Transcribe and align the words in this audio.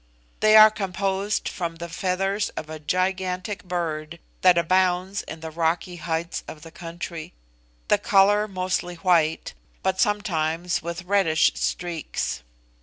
They 0.39 0.55
are 0.57 0.71
composed 0.71 1.47
from 1.47 1.75
the 1.75 1.87
feathers 1.87 2.49
of 2.57 2.71
a 2.71 2.79
gigantic 2.79 3.63
bird 3.63 4.17
that 4.41 4.57
abounds 4.57 5.21
in 5.21 5.41
the 5.41 5.51
rocky 5.51 5.97
heights 5.97 6.43
of 6.47 6.63
the 6.63 6.71
country 6.71 7.33
the 7.87 7.99
colour 7.99 8.47
mostly 8.47 8.95
white, 8.95 9.53
but 9.83 9.99
sometimes 10.01 10.81
with 10.81 11.03
reddish 11.03 11.51
streaks. 11.53 12.41